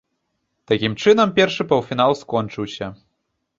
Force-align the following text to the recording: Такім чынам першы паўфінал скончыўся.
Такім 0.71 0.95
чынам 1.03 1.35
першы 1.37 1.67
паўфінал 1.73 2.17
скончыўся. 2.25 2.93